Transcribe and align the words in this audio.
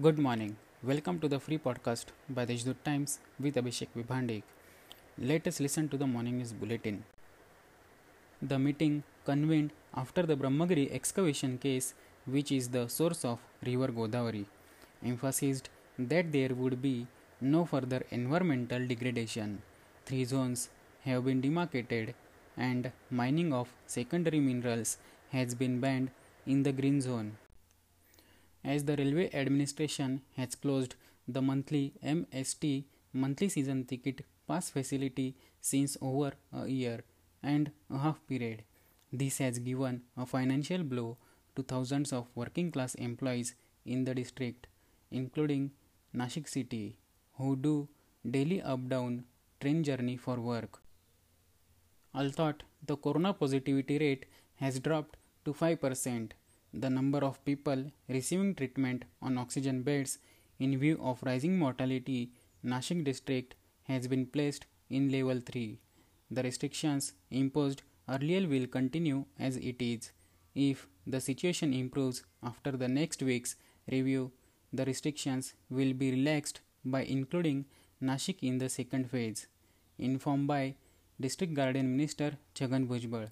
Good 0.00 0.18
morning. 0.18 0.56
Welcome 0.82 1.18
to 1.20 1.28
the 1.28 1.38
free 1.38 1.58
podcast 1.58 2.06
by 2.30 2.46
the 2.46 2.54
Deshdoot 2.54 2.82
Times 2.82 3.18
with 3.38 3.56
Abhishek 3.56 3.88
Vibhandik. 3.94 4.42
Let 5.18 5.46
us 5.46 5.60
listen 5.60 5.90
to 5.90 5.98
the 5.98 6.06
morning 6.06 6.38
news 6.38 6.54
bulletin. 6.54 7.04
The 8.40 8.58
meeting 8.58 9.02
convened 9.26 9.72
after 9.94 10.22
the 10.22 10.34
Brahmagiri 10.34 10.90
excavation 10.90 11.58
case, 11.58 11.92
which 12.24 12.50
is 12.52 12.70
the 12.70 12.88
source 12.88 13.22
of 13.22 13.40
river 13.66 13.88
Godavari, 13.88 14.46
emphasized 15.04 15.68
that 15.98 16.32
there 16.32 16.54
would 16.54 16.80
be 16.80 17.06
no 17.42 17.66
further 17.66 18.02
environmental 18.10 18.86
degradation. 18.86 19.60
Three 20.06 20.24
zones 20.24 20.70
have 21.04 21.26
been 21.26 21.42
demarcated 21.42 22.14
and 22.56 22.92
mining 23.10 23.52
of 23.52 23.68
secondary 23.86 24.40
minerals 24.40 24.96
has 25.32 25.54
been 25.54 25.80
banned 25.80 26.10
in 26.46 26.62
the 26.62 26.72
green 26.72 27.02
zone. 27.02 27.36
As 28.64 28.84
the 28.84 28.96
railway 28.96 29.30
administration 29.32 30.22
has 30.36 30.54
closed 30.54 30.94
the 31.26 31.42
monthly 31.42 31.94
MST 32.04 32.84
monthly 33.12 33.48
season 33.48 33.84
ticket 33.84 34.24
pass 34.48 34.70
facility 34.70 35.36
since 35.60 35.96
over 36.00 36.32
a 36.52 36.66
year 36.66 37.04
and 37.42 37.70
a 37.90 37.98
half 37.98 38.26
period, 38.26 38.64
this 39.12 39.38
has 39.38 39.58
given 39.58 40.02
a 40.16 40.24
financial 40.24 40.82
blow 40.82 41.18
to 41.56 41.62
thousands 41.62 42.12
of 42.12 42.28
working 42.34 42.70
class 42.70 42.94
employees 42.94 43.54
in 43.84 44.04
the 44.04 44.14
district, 44.14 44.68
including 45.10 45.70
Nashik 46.14 46.48
city, 46.48 46.98
who 47.34 47.56
do 47.56 47.88
daily 48.28 48.62
up 48.62 48.88
down 48.88 49.24
train 49.60 49.82
journey 49.82 50.16
for 50.16 50.36
work. 50.40 50.80
Although 52.14 52.54
the 52.86 52.96
corona 52.96 53.32
positivity 53.34 53.98
rate 53.98 54.26
has 54.56 54.78
dropped 54.80 55.16
to 55.44 55.52
5%, 55.52 56.30
the 56.72 56.90
number 56.90 57.18
of 57.18 57.44
people 57.44 57.84
receiving 58.08 58.54
treatment 58.54 59.04
on 59.20 59.38
oxygen 59.38 59.82
beds 59.82 60.18
in 60.58 60.78
view 60.78 60.98
of 61.02 61.22
rising 61.22 61.58
mortality 61.58 62.30
Nashik 62.64 63.04
district 63.04 63.54
has 63.84 64.06
been 64.08 64.26
placed 64.26 64.66
in 64.88 65.10
level 65.10 65.40
3. 65.40 65.78
The 66.30 66.42
restrictions 66.42 67.12
imposed 67.30 67.82
earlier 68.08 68.48
will 68.48 68.66
continue 68.66 69.24
as 69.38 69.56
it 69.56 69.82
is. 69.82 70.12
If 70.54 70.86
the 71.06 71.20
situation 71.20 71.72
improves 71.74 72.22
after 72.42 72.72
the 72.72 72.88
next 72.88 73.22
week's 73.22 73.56
review, 73.90 74.32
the 74.72 74.84
restrictions 74.84 75.54
will 75.68 75.92
be 75.92 76.10
relaxed 76.10 76.60
by 76.84 77.02
including 77.02 77.66
Nashik 78.02 78.38
in 78.42 78.58
the 78.58 78.68
second 78.68 79.10
phase, 79.10 79.46
informed 79.98 80.46
by 80.46 80.74
District 81.20 81.54
Guardian 81.54 81.96
Minister 81.96 82.38
Chhagan 82.54 82.86
Bhujbal. 82.86 83.30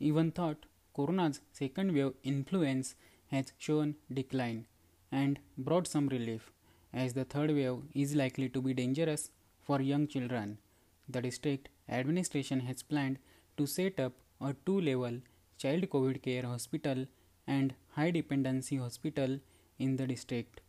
Even 0.00 0.30
thought 0.32 0.66
Corona's 0.94 1.40
second 1.52 1.94
wave 1.94 2.12
influence 2.22 2.94
has 3.30 3.52
shown 3.58 3.94
decline 4.12 4.66
and 5.10 5.38
brought 5.56 5.86
some 5.86 6.08
relief, 6.08 6.50
as 6.92 7.14
the 7.14 7.24
third 7.24 7.50
wave 7.50 7.82
is 7.94 8.14
likely 8.14 8.48
to 8.48 8.60
be 8.60 8.74
dangerous 8.74 9.30
for 9.62 9.80
young 9.80 10.06
children. 10.06 10.58
The 11.08 11.22
district 11.22 11.68
administration 11.88 12.60
has 12.60 12.82
planned 12.82 13.18
to 13.56 13.66
set 13.66 14.00
up 14.00 14.12
a 14.40 14.54
two 14.66 14.80
level 14.80 15.20
child 15.58 15.88
COVID 15.90 16.22
care 16.22 16.42
hospital 16.42 17.06
and 17.46 17.74
high 17.96 18.10
dependency 18.10 18.76
hospital 18.76 19.38
in 19.78 19.96
the 19.96 20.06
district. 20.06 20.60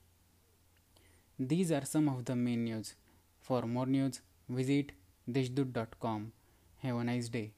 These 1.39 1.71
are 1.71 1.85
some 1.85 2.07
of 2.09 2.25
the 2.25 2.35
main 2.35 2.63
news. 2.65 2.95
For 3.41 3.63
more 3.63 3.85
news, 3.85 4.21
visit 4.47 4.91
deshdoot.com. 5.29 6.31
Have 6.79 6.95
a 6.97 7.03
nice 7.03 7.29
day. 7.29 7.51